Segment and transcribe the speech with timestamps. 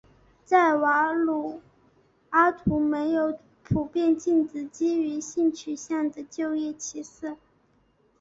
[0.43, 1.61] 在瓦努
[2.31, 7.37] 阿图没有普遍禁止基于性取向的就业歧视。